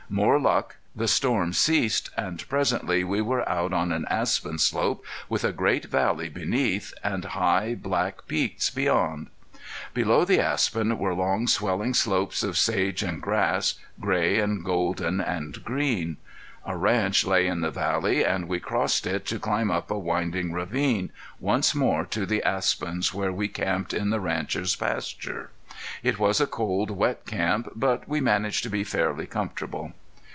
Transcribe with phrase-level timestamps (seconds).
[0.13, 5.45] More luck the storm ceased, and presently we were out on an aspen slope with
[5.45, 9.27] a great valley beneath, and high, black peaks beyond.
[9.93, 15.63] Below the aspens were long swelling slopes of sage and grass, gray and golden and
[15.63, 16.17] green.
[16.65, 20.51] A ranch lay in the valley, and we crossed it to climb up a winding
[20.51, 21.09] ravine,
[21.39, 25.51] once more to the aspens where we camped in the rancher's pasture.
[26.03, 29.93] It was a cold, wet camp, but we managed to be fairly comfortable.